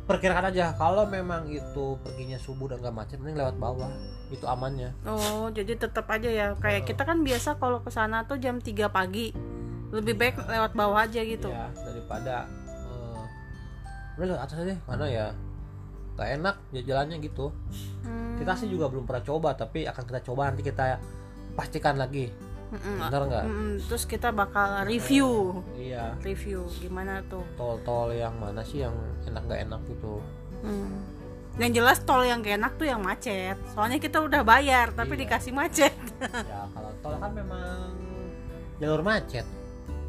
perkirakan 0.10 0.50
aja. 0.50 0.74
Kalau 0.74 1.06
memang 1.06 1.46
itu 1.54 1.98
perginya 2.02 2.38
subuh 2.42 2.70
dan 2.74 2.82
nggak 2.82 2.96
macet, 2.98 3.18
mending 3.22 3.38
lewat 3.38 3.56
bawah. 3.62 3.94
Itu 4.30 4.46
amannya. 4.46 4.94
Oh, 5.04 5.50
jadi 5.50 5.74
tetap 5.74 6.06
aja 6.08 6.30
ya. 6.30 6.48
Kayak 6.58 6.86
kita 6.86 7.02
kan 7.04 7.26
biasa 7.26 7.58
kalau 7.58 7.82
ke 7.82 7.90
sana 7.90 8.24
tuh 8.24 8.38
jam 8.38 8.62
3 8.62 8.88
pagi. 8.88 9.34
Lebih 9.90 10.14
baik 10.16 10.36
lewat 10.46 10.72
bawah 10.78 11.02
aja 11.04 11.22
gitu. 11.22 11.50
Ya 11.50 11.68
daripada 11.74 12.46
eh, 12.70 13.22
udah 14.18 14.26
lewat 14.30 14.42
atas 14.46 14.58
aja, 14.62 14.78
mana 14.86 15.06
ya? 15.10 15.28
Gak 16.14 16.30
enak 16.36 16.56
ya 16.70 16.82
jalannya 16.84 17.18
gitu. 17.24 17.50
Hmm. 18.00 18.36
kita 18.40 18.56
sih 18.56 18.72
juga 18.72 18.88
belum 18.88 19.04
pernah 19.04 19.20
coba 19.22 19.52
tapi 19.52 19.84
akan 19.84 20.04
kita 20.04 20.20
coba 20.24 20.48
nanti 20.48 20.64
kita 20.64 20.96
pastikan 21.54 22.00
lagi 22.00 22.32
Mm-mm. 22.72 22.98
bener 23.04 23.22
nggak 23.28 23.44
Mm-mm. 23.46 23.74
terus 23.84 24.08
kita 24.08 24.32
bakal 24.32 24.88
review 24.88 25.60
iya 25.76 26.16
review 26.24 26.64
gimana 26.80 27.20
tuh 27.28 27.44
tol-tol 27.60 28.16
yang 28.16 28.32
mana 28.40 28.64
sih 28.64 28.88
yang 28.88 28.96
enak 29.28 29.44
nggak 29.44 29.62
enak 29.68 29.82
gitu 29.92 30.24
Hmm. 30.60 31.00
Yang 31.60 31.72
jelas 31.76 32.00
tol 32.02 32.24
yang 32.24 32.40
gak 32.40 32.56
enak 32.56 32.74
tuh 32.76 32.88
yang 32.88 33.00
macet. 33.00 33.60
Soalnya 33.72 34.00
kita 34.00 34.24
udah 34.24 34.42
bayar 34.42 34.92
tapi 34.92 35.14
Iya. 35.14 35.22
dikasih 35.28 35.52
macet. 35.52 35.94
Ya 36.50 36.68
kalau 36.72 36.92
tol 37.00 37.16
kan 37.16 37.32
memang 37.32 37.96
jalur 38.78 39.02
macet. 39.02 39.44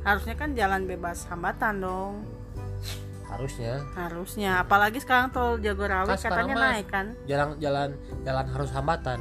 Harusnya 0.01 0.35
kan 0.35 0.55
jalan 0.55 0.87
bebas 0.87 1.27
hambatan 1.27 1.83
dong. 1.83 2.15
Harusnya. 3.27 3.83
Harusnya 3.95 4.51
apalagi 4.59 4.99
sekarang 4.99 5.31
tol 5.31 5.59
Jagorawi 5.59 6.15
Kan 6.15 6.19
katanya 6.19 6.55
naik 6.57 6.87
kan? 6.87 7.15
jalan 7.27 7.55
jalan 7.59 7.89
jalan 8.23 8.47
harus 8.49 8.71
hambatan. 8.71 9.19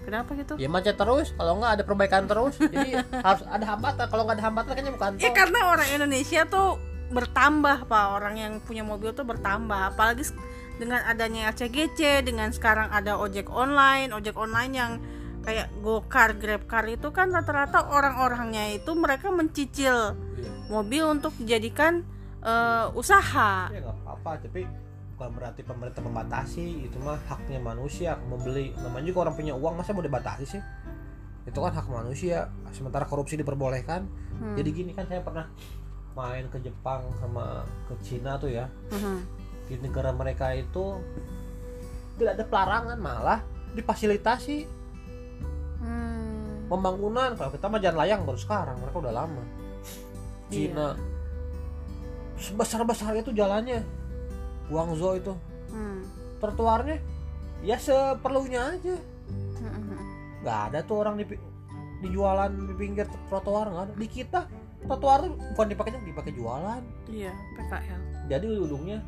Kenapa 0.00 0.36
gitu? 0.36 0.56
Ya 0.56 0.68
macet 0.68 0.96
terus 0.96 1.32
kalau 1.32 1.60
nggak 1.60 1.80
ada 1.80 1.82
perbaikan 1.82 2.24
terus. 2.24 2.56
Jadi 2.72 2.92
harus 3.00 3.44
ada 3.44 3.64
hambatan. 3.66 4.04
Kalau 4.04 4.22
nggak 4.24 4.36
ada 4.36 4.44
hambatan 4.48 4.70
kayaknya 4.72 4.92
bukan 4.92 5.10
ya 5.16 5.28
tol. 5.28 5.36
karena 5.36 5.58
orang 5.64 5.88
Indonesia 5.92 6.40
tuh 6.44 6.68
bertambah 7.08 7.78
pak. 7.84 8.04
Orang 8.12 8.34
yang 8.36 8.52
punya 8.60 8.80
mobil 8.80 9.12
tuh 9.12 9.24
bertambah. 9.24 9.92
Apalagi 9.92 10.24
dengan 10.74 11.00
adanya 11.04 11.48
LCGC 11.48 11.98
dengan 12.22 12.50
sekarang 12.50 12.90
ada 12.90 13.14
ojek 13.16 13.46
online 13.46 14.10
ojek 14.10 14.34
online 14.34 14.72
yang 14.72 14.92
kayak 15.40 15.68
GoCar, 15.78 16.34
GrabCar 16.34 16.84
itu 16.88 17.08
kan 17.10 17.28
rata-rata 17.28 17.86
orang-orangnya 17.86 18.72
itu 18.72 18.90
mereka 18.94 19.28
mencicil 19.28 20.16
Iya. 20.34 20.50
mobil 20.68 21.04
untuk 21.06 21.36
dijadikan 21.36 22.02
eh, 22.40 22.86
usaha. 22.92 23.68
ya 23.68 23.78
nggak 23.78 23.96
apa-apa 24.02 24.30
tapi 24.42 24.68
bukan 25.14 25.30
berarti 25.32 25.60
pemerintah 25.62 26.02
membatasi 26.02 26.64
itu 26.82 26.96
mah 26.98 27.16
haknya 27.24 27.56
manusia 27.56 28.18
membeli 28.22 28.74
namanya 28.76 29.06
juga 29.06 29.18
orang 29.22 29.34
punya 29.34 29.54
uang 29.54 29.74
masa 29.74 29.92
mau 29.92 30.02
dibatasi 30.02 30.44
sih 30.44 30.62
itu 31.44 31.54
kan 31.54 31.70
hak 31.70 31.86
manusia 31.86 32.48
sementara 32.70 33.04
korupsi 33.04 33.36
diperbolehkan 33.36 34.04
Hmm. 34.34 34.56
jadi 34.56 34.66
gini 34.66 34.90
kan 34.90 35.06
saya 35.06 35.22
pernah 35.22 35.46
main 36.12 36.48
ke 36.48 36.58
Jepang 36.58 37.06
sama 37.16 37.62
ke 37.86 37.94
Cina 38.00 38.34
tuh 38.34 38.50
ya 38.50 38.66
Mhm. 38.90 39.16
Di 39.64 39.74
negara 39.78 40.10
mereka 40.10 40.52
itu 40.52 41.00
tidak 42.14 42.32
ada 42.34 42.44
pelarangan 42.44 42.98
malah 42.98 43.40
difasilitasi 43.72 44.84
Hmm. 45.78 46.64
pembangunan 46.66 47.34
kalau 47.34 47.50
kita 47.50 47.66
mah 47.66 47.76
jalan 47.76 47.98
layang 47.98 48.22
baru 48.22 48.38
sekarang 48.38 48.76
mereka 48.78 48.96
udah 48.98 49.14
lama 49.14 49.42
Iya. 50.48 50.72
Cina 50.72 50.88
sebesar 52.36 52.82
besar 52.82 53.12
itu 53.14 53.30
jalannya 53.30 53.84
Guangzhou 54.66 55.14
itu 55.14 55.32
Hmm. 55.68 56.00
trotoarnya 56.38 57.02
ya 57.60 57.76
seperlunya 57.76 58.60
aja 58.70 58.96
Mhm. 59.58 59.96
nggak 60.40 60.58
ada 60.70 60.78
tuh 60.80 60.96
orang 60.98 61.16
di 61.16 61.24
di 62.00 62.08
jualan 62.08 62.48
di 62.48 62.74
pinggir 62.74 63.08
trotoar 63.26 63.68
nggak 63.68 63.84
ada 63.84 63.94
di 63.94 64.06
kita 64.06 64.40
trotoar 64.84 65.24
tuh 65.24 65.32
bukan 65.52 65.66
dipakainya 65.66 66.00
dipakai 66.00 66.32
jualan 66.32 66.82
Iya, 67.08 67.32
PKL. 67.32 68.00
jadi 68.28 68.46
ujungnya 68.58 68.98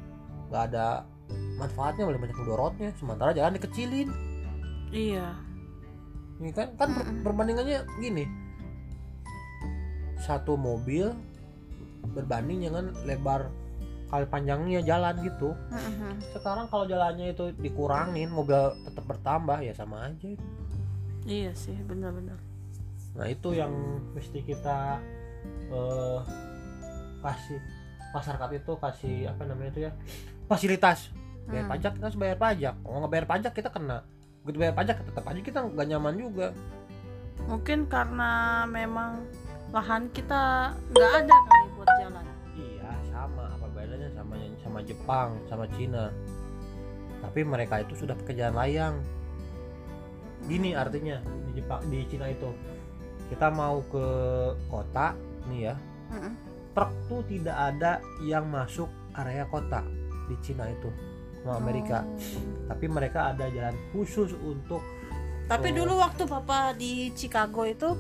nggak 0.47 0.63
ada 0.71 1.05
manfaatnya 1.57 2.05
malah 2.05 2.21
banyak 2.21 2.37
mudorotnya 2.37 2.89
sementara 2.95 3.31
jalan 3.33 3.55
dikecilin 3.55 4.09
Iya. 4.89 5.35
ini 6.37 6.51
kan 6.51 6.71
kan 6.75 6.89
per- 6.89 7.03
Mm-mm. 7.03 7.23
perbandingannya 7.23 7.79
gini 7.99 8.25
satu 10.19 10.55
mobil 10.55 11.13
berbanding 12.09 12.63
dengan 12.63 12.85
lebar 13.03 13.51
kali 14.07 14.23
panjangnya 14.25 14.81
jalan 14.81 15.19
gitu 15.21 15.51
Mhm. 15.67 16.23
sekarang 16.33 16.67
kalau 16.67 16.87
jalannya 16.87 17.33
itu 17.33 17.51
dikurangin 17.57 18.31
mobil 18.31 18.55
tetap 18.85 19.05
bertambah 19.05 19.59
ya 19.61 19.73
sama 19.73 20.07
aja 20.07 20.31
Iya 21.27 21.51
sih, 21.53 21.75
benar-benar. 21.83 22.39
nah 23.13 23.27
itu 23.27 23.51
yang 23.51 23.73
mesti 24.13 24.39
kita 24.41 25.03
eh, 25.67 26.19
kasih 27.19 27.59
masyarakat 28.13 28.51
itu 28.55 28.73
kasih 28.77 29.17
apa 29.27 29.43
namanya 29.43 29.71
itu 29.73 29.81
ya 29.83 29.93
fasilitas. 30.47 31.11
Bayar 31.47 31.67
Hmm. 31.67 31.73
pajak 31.79 31.93
kita 31.99 32.05
harus 32.11 32.19
bayar 32.19 32.39
pajak. 32.39 32.75
Kalau 32.83 32.97
nggak 33.03 33.13
bayar 33.13 33.27
pajak 33.31 33.53
kita 33.55 33.71
kena. 33.71 33.99
Begitu 34.43 34.59
bayar 34.63 34.75
pajak 34.75 34.97
tetap 35.03 35.25
aja 35.27 35.41
kita 35.43 35.59
nggak 35.63 35.87
nyaman 35.91 36.15
juga. 36.19 36.49
Mungkin 37.47 37.79
karena 37.87 38.31
memang 38.67 39.23
lahan 39.71 40.11
kita 40.11 40.73
nggak 40.91 41.11
ada 41.23 41.37
kali 41.37 41.67
buat 41.79 41.89
jalan. 42.03 42.25
iya 42.57 42.91
sama. 43.11 43.45
Apa 43.55 43.67
bedanya 43.71 44.09
sama 44.15 44.35
sama 44.63 44.79
Jepang 44.83 45.29
sama 45.47 45.65
Cina? 45.75 46.11
Tapi 47.23 47.41
mereka 47.43 47.83
itu 47.83 47.95
sudah 47.95 48.15
pakai 48.15 48.35
jalan 48.39 48.57
layang. 48.59 48.95
Gini 50.47 50.75
artinya 50.75 51.19
di 51.51 51.63
Jepang 51.63 51.83
di 51.91 52.07
Cina 52.07 52.27
itu. 52.31 52.51
Kita 53.27 53.51
mau 53.51 53.83
ke 53.91 54.07
kota 54.71 55.15
nih 55.51 55.61
ya. 55.71 55.77
Mhm. 56.07 56.33
truk 56.77 56.93
tuh 57.09 57.25
tidak 57.25 57.57
ada 57.57 58.05
yang 58.21 58.45
masuk 58.53 58.93
area 59.17 59.49
kota 59.49 59.81
di 60.27 60.37
Cina 60.41 60.67
itu 60.67 60.91
sama 61.41 61.57
Amerika 61.57 62.03
Oh. 62.03 62.19
tapi 62.67 62.87
mereka 62.87 63.31
ada 63.31 63.47
jalan 63.49 63.77
khusus 63.91 64.35
untuk 64.37 64.83
Tapi 65.47 65.71
Oh. 65.71 65.75
dulu 65.79 65.93
waktu 65.97 66.23
papa 66.25 66.75
di 66.75 67.11
Chicago 67.13 67.63
itu 67.63 67.95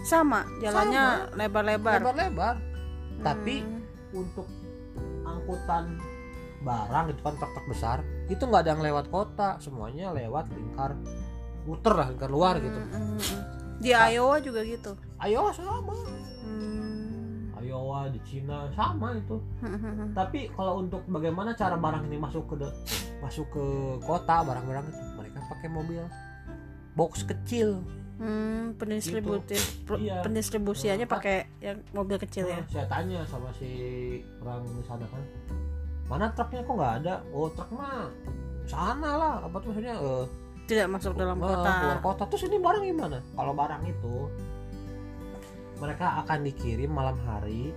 sama 0.00 0.42
jalannya 0.58 1.30
lebar-lebar. 1.32 2.02
lebar-lebar 2.02 2.54
tapi 3.20 3.62
Hmm. 3.62 3.82
untuk 4.12 4.46
angkutan 5.22 5.94
barang 6.58 7.04
gitu 7.08 7.20
kan 7.20 7.34
truk-truk 7.36 7.66
besar 7.68 7.98
itu 8.26 8.42
nggak 8.42 8.60
ada 8.60 8.70
yang 8.72 8.82
lewat 8.82 9.06
kota 9.08 9.58
semuanya 9.58 10.10
lewat 10.10 10.50
lingkar 10.50 10.98
muter 11.64 11.94
lah 11.94 12.06
lingkar 12.08 12.26
luar 12.28 12.58
gitu 12.58 12.74
Hmm, 12.74 12.90
hmm, 12.90 13.14
hmm. 13.16 13.42
Di 13.78 13.94
Iowa 13.94 14.42
juga 14.42 14.66
gitu. 14.66 14.90
ayo 15.20 15.54
sama. 15.54 15.94
Iowa 17.68 18.08
di 18.08 18.20
Cina 18.22 18.66
sama 18.72 19.12
itu. 19.12 19.36
Tapi 20.18 20.48
kalau 20.50 20.80
untuk 20.80 21.04
bagaimana 21.04 21.52
cara 21.52 21.74
barang 21.74 22.04
ini 22.04 22.16
masuk 22.16 22.44
ke 22.46 22.54
de- 22.56 22.76
masuk 23.18 23.46
ke 23.48 23.64
kota 24.00 24.40
barang-barang 24.40 24.86
itu 24.86 25.02
mereka 25.14 25.38
pakai 25.46 25.68
mobil. 25.68 26.02
Box 26.94 27.22
kecil. 27.22 27.84
Hmm, 28.18 28.74
pendistributif 28.74 29.62
pro- 29.86 29.94
Iya. 29.96 30.26
pendistribusiannya 30.26 31.06
Nah, 31.06 31.12
pakai 31.12 31.36
yang 31.60 31.78
mobil 31.92 32.18
kecil 32.18 32.44
ya. 32.44 32.58
Nah, 32.58 32.66
saya 32.66 32.86
tanya 32.88 33.22
sama 33.22 33.46
si 33.52 33.70
orang 34.40 34.66
di 34.66 34.82
sana 34.82 35.06
kan 35.06 35.22
mana 36.04 36.26
truknya? 36.32 36.64
Kok 36.64 36.74
nggak 36.74 36.94
ada? 36.98 37.14
Oh 37.30 37.46
truk 37.48 37.70
mah 37.70 38.10
sana 38.64 39.10
lah. 39.14 39.34
Apa 39.40 39.60
tuh 39.60 39.70
maksudnya? 39.70 39.94
Eh, 39.94 40.24
Tidak 40.66 40.84
masuk 40.84 41.14
dalam 41.14 41.38
eh, 41.38 41.46
kota. 41.46 41.70
keluar 41.70 42.00
kota. 42.02 42.22
Terus 42.26 42.42
ini 42.44 42.58
barang 42.58 42.82
gimana? 42.82 43.18
Kalau 43.32 43.52
barang 43.54 43.82
itu 43.86 44.14
mereka 45.78 46.20
akan 46.20 46.38
dikirim 46.42 46.88
malam 46.88 47.16
hari 47.20 47.70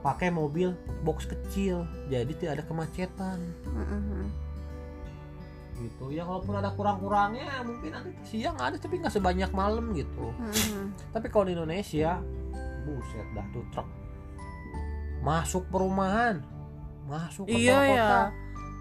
pakai 0.00 0.28
mobil 0.28 0.72
box 1.00 1.24
kecil 1.24 1.82
jadi 2.06 2.30
tidak 2.32 2.52
ada 2.54 2.64
kemacetan 2.64 3.38
Hmm, 3.64 3.86
hmm, 3.86 4.26
gitu 5.78 6.04
ya 6.08 6.22
walaupun 6.22 6.54
ada 6.54 6.70
kurang-kurangnya 6.70 7.60
mungkin 7.62 7.90
nanti 7.90 8.10
siang 8.26 8.56
ada 8.56 8.76
tapi 8.76 8.96
nggak 8.96 9.10
sebanyak 9.10 9.48
malam 9.50 9.92
gitu 9.92 10.32
Hmm, 10.32 10.52
hmm. 10.52 10.86
tapi 11.10 11.26
kalau 11.26 11.46
di 11.46 11.54
Indonesia 11.54 12.20
buset 12.82 13.26
dah 13.30 13.46
tuh 13.50 13.64
truk 13.70 13.88
masuk 15.20 15.68
perumahan 15.68 16.40
masuk 17.04 17.44
ke 17.44 17.56
Iya 17.58 17.78
ya. 17.78 17.84
kota 17.84 18.22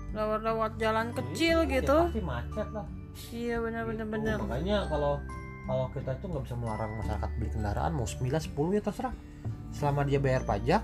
Lewat-lewat 0.10 0.72
jalan 0.76 1.08
kecil 1.14 1.58
Iya, 1.62 1.72
gitu. 1.76 1.98
pasti 2.08 2.24
macet 2.24 2.68
lah 2.70 2.88
Iya 3.30 3.56
benar-benar 3.60 4.02
Gitu. 4.02 4.14
benar. 4.16 4.38
makanya 4.40 4.78
kalau 4.88 5.14
kalau 5.70 5.86
kita 5.94 6.12
itu 6.12 6.26
nggak 6.26 6.44
bisa 6.44 6.56
melarang 6.56 6.92
masyarakat 6.98 7.30
beli 7.32 7.50
kendaraan 7.52 7.92
mau 7.94 8.04
9 8.04 8.26
10 8.26 8.50
ya 8.74 8.82
terserah 8.82 9.14
selama 9.70 10.02
dia 10.02 10.18
bayar 10.18 10.42
pajak 10.44 10.82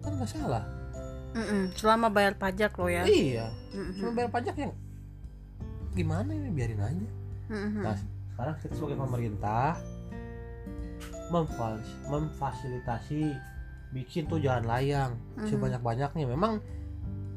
kan 0.00 0.10
nggak 0.14 0.30
salah 0.30 0.62
Mm-mm, 1.30 1.70
Selama 1.74 2.10
bayar 2.10 2.34
pajak 2.34 2.74
lo 2.74 2.86
ya. 2.86 3.02
iya 3.04 3.50
Mm-mm. 3.70 3.94
selama 3.96 4.12
bayar 4.16 4.30
pajak 4.30 4.54
yang 4.56 4.72
gimana 5.92 6.30
ini 6.30 6.48
biarin 6.48 6.78
aja 6.80 7.08
Mm-mm. 7.50 7.82
Nah, 7.82 7.98
sekarang 8.30 8.54
kita 8.56 8.72
sebagai 8.72 8.98
pemerintah 8.98 9.74
memfas- 11.28 11.98
memfasilitasi 12.06 13.34
bikin 13.90 14.26
tuh 14.26 14.38
jalan 14.38 14.62
layang 14.64 15.18
Mhm. 15.36 15.46
sebanyak-banyaknya. 15.46 16.26
Memang 16.26 16.62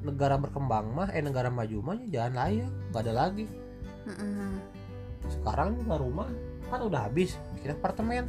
negara 0.01 0.38
berkembang 0.38 0.89
mah, 0.91 1.10
eh 1.10 1.22
negara 1.22 1.50
maju 1.50 1.77
mah 1.84 1.96
ya 1.98 2.08
jalan 2.12 2.34
layang, 2.36 2.74
nggak 2.89 3.01
ada 3.03 3.13
lagi. 3.15 3.46
Mm-mm. 4.05 4.53
Sekarang 5.27 5.75
juga 5.75 5.96
rumah 5.98 6.30
kan 6.68 6.82
udah 6.82 7.06
habis, 7.06 7.36
bikin 7.53 7.74
apartemen. 7.74 8.25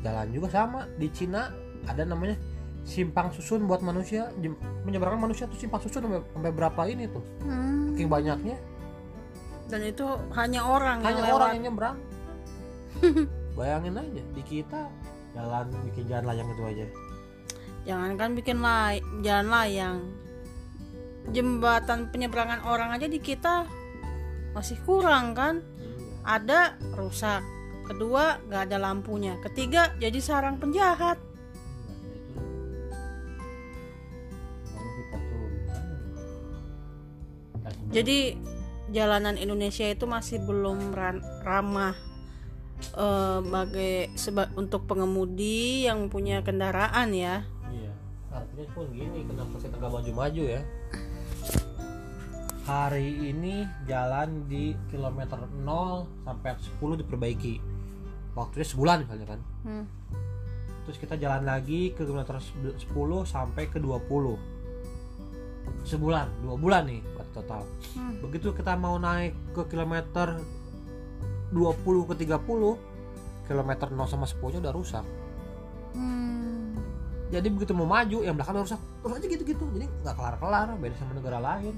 Jalan 0.00 0.28
juga 0.30 0.48
sama 0.48 0.88
di 0.94 1.08
Cina 1.08 1.52
ada 1.84 2.02
namanya 2.02 2.36
simpang 2.82 3.28
susun 3.30 3.64
buat 3.64 3.80
manusia 3.80 4.32
menyeberangkan 4.82 5.20
manusia 5.20 5.44
tuh 5.44 5.56
simpang 5.56 5.78
susun 5.78 6.00
sampai, 6.00 6.24
sampai 6.24 6.50
berapa 6.50 6.82
ini 6.88 7.04
tuh 7.06 7.20
Hmm. 7.44 7.92
saking 7.92 8.08
banyaknya 8.08 8.56
Dan 9.68 9.84
itu 9.84 10.02
hanya 10.34 10.64
orang 10.64 10.98
yang 10.98 11.12
hanya 11.12 11.22
lewat. 11.28 11.36
orang 11.36 11.50
yang 11.52 11.64
nyebrang 11.68 11.96
bayangin 13.52 13.94
aja 13.96 14.22
di 14.32 14.42
kita 14.42 14.80
jalan 15.30 15.66
bikin 15.84 16.04
jalan 16.08 16.24
layang 16.26 16.48
itu 16.48 16.62
aja 16.64 16.86
Jangankan 17.80 18.30
bikin 18.34 18.58
lay 18.60 19.00
jalan 19.20 19.48
layang. 19.48 19.96
Jembatan 21.30 22.08
penyeberangan 22.08 22.60
orang 22.64 22.92
aja 22.92 23.06
di 23.06 23.16
kita 23.16 23.64
masih 24.52 24.76
kurang 24.82 25.32
kan? 25.32 25.60
Ada 26.20 26.76
rusak, 26.94 27.42
kedua 27.90 28.38
nggak 28.46 28.62
ada 28.70 28.78
lampunya 28.78 29.34
ketiga 29.42 29.90
jadi 29.98 30.14
sarang 30.22 30.62
penjahat 30.62 31.18
jadi 37.90 38.38
jalanan 38.90 39.34
Indonesia 39.34 39.86
itu 39.86 40.06
masih 40.06 40.42
belum 40.42 40.94
ran- 40.94 41.24
ramah 41.42 41.94
eh, 42.96 43.38
bagai 43.44 44.14
seba- 44.14 44.50
untuk 44.54 44.86
pengemudi 44.86 45.84
yang 45.84 46.06
punya 46.08 46.40
kendaraan 46.40 47.10
ya 47.12 47.42
Iya. 47.70 47.92
Artinya 48.30 48.66
pun 48.72 48.86
gini, 48.94 49.26
kenapa 49.26 49.54
kita 49.58 49.74
nggak 49.74 49.92
maju-maju 49.94 50.42
ya? 50.46 50.60
Hari 52.70 53.34
ini 53.34 53.66
jalan 53.82 54.46
di 54.46 54.78
kilometer 54.94 55.42
0 55.42 56.06
sampai 56.22 56.54
10 56.54 57.02
diperbaiki. 57.02 57.58
Waktunya 58.38 58.62
sebulan 58.62 58.96
misalnya 59.02 59.26
kan. 59.26 59.40
Hmm. 59.66 59.84
Terus 60.86 61.02
kita 61.02 61.18
jalan 61.18 61.50
lagi 61.50 61.90
ke 61.90 62.06
kilometer 62.06 62.38
10 62.38 62.78
sampai 63.26 63.66
ke 63.66 63.82
20. 63.82 64.38
Sebulan, 65.82 66.30
dua 66.46 66.54
bulan 66.54 66.86
nih 66.86 67.02
berarti 67.10 67.32
total. 67.42 67.66
Hmm. 67.98 68.22
Begitu 68.22 68.54
kita 68.54 68.78
mau 68.78 69.02
naik 69.02 69.34
ke 69.50 69.66
kilometer 69.66 70.38
20 71.50 72.06
ke 72.06 72.14
30, 72.22 73.50
kilometer 73.50 73.90
0 73.90 74.06
sama 74.06 74.30
10 74.30 74.46
nya 74.54 74.58
udah 74.62 74.74
rusak. 74.78 75.06
Hmm. 75.90 76.78
jadi 77.34 77.50
begitu 77.50 77.74
mau 77.74 77.86
maju 77.86 78.22
yang 78.22 78.38
belakang 78.38 78.54
udah 78.58 78.62
rusak 78.62 78.78
terus 79.02 79.14
aja 79.18 79.26
gitu-gitu 79.26 79.64
jadi 79.74 79.86
nggak 80.06 80.14
kelar-kelar 80.14 80.70
beda 80.78 80.94
sama 81.02 81.18
negara 81.18 81.38
lain 81.42 81.74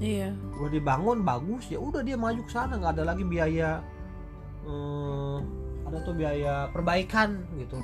iya. 0.00 0.30
Udah 0.58 0.70
dibangun 0.72 1.22
bagus 1.22 1.68
ya 1.70 1.78
udah 1.78 2.00
dia 2.00 2.16
maju 2.18 2.40
ke 2.44 2.52
sana 2.52 2.76
nggak 2.78 2.98
ada 3.00 3.04
lagi 3.14 3.24
biaya 3.24 3.80
eh, 4.64 5.36
ada 5.84 5.98
tuh 6.02 6.14
biaya 6.16 6.68
perbaikan 6.72 7.42
gitu. 7.58 7.78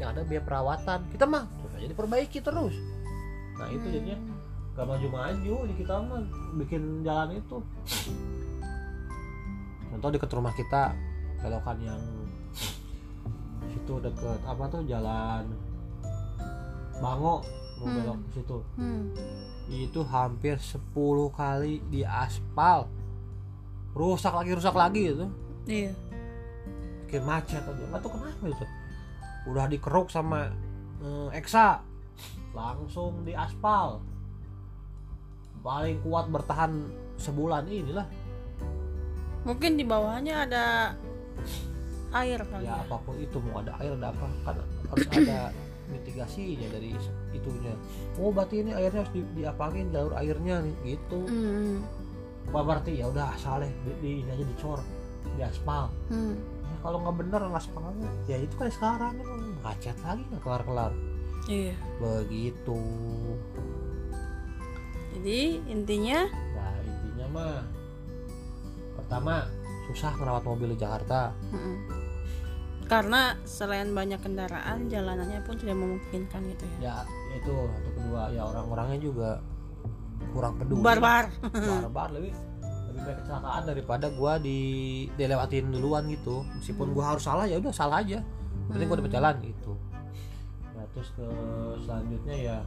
Yang 0.00 0.08
ada 0.18 0.20
biaya 0.26 0.42
perawatan 0.42 1.00
kita 1.10 1.24
mah 1.26 1.44
terus 1.60 1.72
aja 1.78 1.86
diperbaiki 1.90 2.38
terus. 2.42 2.74
Nah 3.58 3.68
itu 3.70 3.86
jadinya 3.90 4.18
nggak 4.72 4.86
maju-maju 4.88 5.56
di 5.68 5.74
kita 5.76 5.94
mah 6.00 6.22
bikin 6.62 7.04
jalan 7.04 7.36
itu. 7.36 7.58
Contoh 9.92 10.08
deket 10.08 10.30
rumah 10.32 10.54
kita 10.56 10.96
belokan 11.44 11.78
yang 11.84 12.00
situ 13.72 13.94
deket 14.00 14.40
apa 14.46 14.64
tuh 14.70 14.82
jalan 14.86 15.44
Bango 17.02 17.42
mau 17.82 17.88
Hmm. 17.88 17.98
belok 17.98 18.18
ke 18.30 18.30
situ. 18.38 18.58
Hmm. 18.78 19.02
Itu 19.72 20.04
hampir 20.04 20.60
10 20.60 20.92
kali 21.32 21.80
di 21.88 22.04
aspal. 22.04 22.88
Rusak 23.92 24.32
lagi 24.32 24.50
rusak 24.56 24.72
lagi 24.72 25.12
gitu 25.12 25.28
iya. 25.68 25.92
Bikin 27.04 27.22
macet 27.28 27.60
aja. 27.60 27.84
Nggak 27.92 28.00
tahu 28.00 28.10
kenapa 28.16 28.44
itu. 28.48 28.66
Udah 29.48 29.64
dikeruk 29.68 30.08
sama 30.08 30.52
eh, 31.00 31.28
Eksa 31.36 31.84
langsung 32.52 33.24
di 33.24 33.32
aspal. 33.32 34.00
Paling 35.64 36.00
kuat 36.04 36.28
bertahan 36.28 36.72
sebulan 37.16 37.68
inilah. 37.68 38.08
Mungkin 39.44 39.76
di 39.76 39.84
bawahnya 39.84 40.46
ada 40.48 40.64
air 42.12 42.40
kali 42.44 42.68
ya 42.68 42.76
ya, 42.76 42.84
apa 42.84 42.96
pun 43.00 43.16
itu 43.16 43.36
mau 43.40 43.64
ada 43.64 43.72
air 43.80 43.96
ada 43.96 44.12
apa 44.12 44.26
kan 44.44 44.56
harus 44.92 45.06
ada 45.08 45.38
mitigasinya 45.92 46.68
dari 46.72 46.96
itunya. 47.36 47.76
Oh 48.16 48.32
berarti 48.32 48.64
ini 48.64 48.72
airnya 48.72 49.04
harus 49.04 49.12
di, 49.12 49.22
diapain 49.36 49.92
jalur 49.92 50.16
airnya 50.16 50.64
nih 50.64 50.96
gitu. 50.96 51.20
Hmm. 51.28 51.84
Wah, 52.50 52.64
berarti 52.66 52.98
ya 52.98 53.06
udah 53.12 53.36
saleh 53.38 53.70
di, 53.86 53.92
di 54.00 54.10
ini 54.24 54.30
aja 54.32 54.44
dicor 54.44 54.80
di 55.36 55.42
aspal. 55.44 55.92
Hmm. 56.10 56.34
Ya, 56.34 56.74
kalau 56.82 56.98
nggak 57.04 57.16
bener 57.20 57.40
nggak 57.52 57.62
aspalnya 57.62 58.10
ya 58.26 58.36
itu 58.40 58.54
kan 58.56 58.68
sekarang 58.72 59.14
kan 59.20 59.40
macet 59.60 59.96
lagi 60.02 60.22
nggak 60.32 60.42
kelar 60.42 60.62
kelar 60.64 60.92
iya. 61.46 61.76
Begitu. 62.00 62.80
Jadi 65.12 65.40
intinya? 65.68 66.26
Nah 66.30 66.74
intinya 66.82 67.26
mah 67.30 67.56
pertama 68.96 69.34
susah 69.92 70.16
ngerawat 70.16 70.44
mobil 70.48 70.72
di 70.72 70.78
Jakarta. 70.80 71.36
Mm-mm. 71.52 72.01
Karena 72.92 73.22
selain 73.48 73.88
banyak 73.96 74.20
kendaraan 74.20 74.92
jalanannya 74.92 75.40
pun 75.48 75.56
tidak 75.56 75.80
memungkinkan 75.80 76.44
gitu 76.52 76.64
ya. 76.76 76.76
Ya 76.92 76.96
itu 77.40 77.48
atau 77.48 77.90
kedua. 77.96 78.22
Ya 78.28 78.44
orang-orangnya 78.44 79.00
juga 79.00 79.40
kurang 80.36 80.60
peduli. 80.60 80.84
Barbar. 80.84 81.32
Barbar 81.40 82.08
lebih 82.12 82.36
lebih 82.92 83.00
banyak 83.00 83.18
kecelakaan 83.24 83.62
daripada 83.64 84.06
gua 84.12 84.36
di 84.36 84.60
dilewatin 85.16 85.72
duluan 85.72 86.04
gitu. 86.12 86.44
Meskipun 86.60 86.92
gua 86.92 87.16
harus 87.16 87.24
salah 87.24 87.48
ya 87.48 87.56
udah 87.56 87.72
salah 87.72 88.04
aja. 88.04 88.20
Penting 88.68 88.86
gua 88.92 88.96
udah 89.00 89.06
berjalan 89.08 89.34
gitu. 89.40 89.72
Nah 90.76 90.84
terus 90.92 91.08
ke 91.16 91.26
selanjutnya 91.88 92.36
ya. 92.36 92.58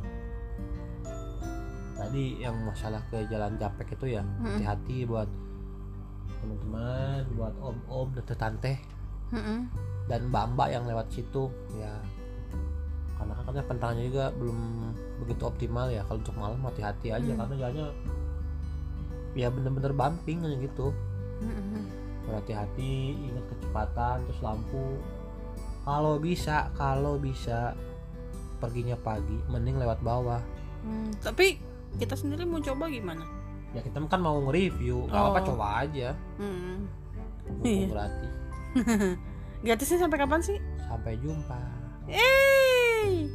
Tadi 1.96 2.42
yang 2.42 2.58
masalah 2.66 3.00
ke 3.14 3.30
jalan 3.30 3.62
Japek 3.62 3.94
itu 3.94 4.18
ya. 4.18 4.26
Mm-mm. 4.26 4.58
hati-hati 4.58 5.06
buat 5.06 5.30
teman-teman 6.42 7.26
buat 7.34 7.54
om-om 7.58 8.10
dan 8.14 8.26
tante 8.38 8.78
Mm-mm. 9.34 9.66
Dan 10.06 10.30
mbak-mbak 10.30 10.70
yang 10.70 10.84
lewat 10.84 11.08
situ 11.10 11.50
ya 11.74 11.94
karena 13.16 13.32
kan 13.34 13.44
katanya 13.44 13.66
pentangannya 13.66 14.04
juga 14.06 14.26
belum 14.34 14.60
begitu 15.18 15.44
optimal 15.44 15.88
ya 15.88 16.04
kalau 16.04 16.20
untuk 16.20 16.36
malam 16.36 16.60
hati-hati 16.62 17.08
aja 17.10 17.26
Hmm. 17.26 17.40
karena 17.40 17.56
jalannya 17.58 17.88
ya 19.34 19.48
bener-bener 19.50 19.92
bumping 19.92 20.40
aja 20.42 20.58
gitu 20.58 20.88
Mm-mm. 21.38 21.84
berhati-hati 22.24 22.94
ingat 23.26 23.46
kecepatan 23.50 24.24
terus 24.24 24.40
lampu 24.40 25.00
kalau 25.82 26.18
bisa 26.18 26.70
kalau 26.74 27.16
bisa 27.16 27.74
perginya 28.58 28.96
pagi 28.96 29.38
mending 29.48 29.78
lewat 29.78 30.00
bawah 30.02 30.42
Hmm, 30.80 31.10
tapi 31.18 31.58
kita 31.96 32.14
sendiri 32.14 32.46
mau 32.46 32.60
coba 32.60 32.86
gimana 32.88 33.26
ya 33.72 33.82
kita 33.82 33.98
kan 34.02 34.20
mau 34.20 34.38
nge-review 34.40 35.04
nggak 35.04 35.18
Oh. 35.18 35.24
apa-apa 35.26 35.42
coba 35.44 35.66
aja 35.82 36.14
Hmm. 36.38 36.86
mumpung 37.44 37.66
Iya. 37.66 37.88
gratis 37.90 38.32
gratisnya 39.66 40.06
sampai 40.06 40.22
kapan 40.22 40.40
sih? 40.46 40.62
Sampai 40.86 41.18
jumpa. 41.18 41.58
Eh 42.06 43.26